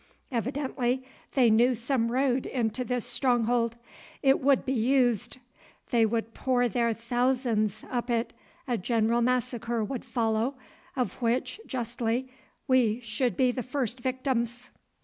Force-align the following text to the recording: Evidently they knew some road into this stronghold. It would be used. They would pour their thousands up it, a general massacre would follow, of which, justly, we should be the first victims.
Evidently 0.31 1.03
they 1.35 1.51
knew 1.51 1.75
some 1.75 2.11
road 2.11 2.47
into 2.47 2.83
this 2.83 3.05
stronghold. 3.05 3.77
It 4.23 4.39
would 4.39 4.65
be 4.65 4.73
used. 4.73 5.37
They 5.91 6.07
would 6.07 6.33
pour 6.33 6.67
their 6.67 6.91
thousands 6.91 7.85
up 7.87 8.09
it, 8.09 8.33
a 8.67 8.79
general 8.79 9.21
massacre 9.21 9.83
would 9.83 10.03
follow, 10.03 10.55
of 10.95 11.21
which, 11.21 11.61
justly, 11.67 12.27
we 12.67 12.99
should 13.01 13.37
be 13.37 13.51
the 13.51 13.61
first 13.61 13.99
victims. 13.99 14.71